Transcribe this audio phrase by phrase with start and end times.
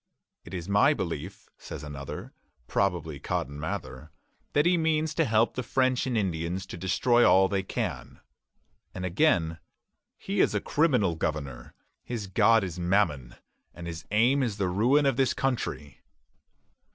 [0.43, 2.33] "It is my belief," says another,
[2.65, 4.09] probably Cotton Mather,
[4.53, 8.19] "that he means to help the French and Indians to destroy all they can."
[8.95, 9.59] And again,
[10.17, 11.75] "He is a criminal governour....
[12.03, 13.35] His God is Mammon,
[13.75, 16.01] his aim is the ruin of his country."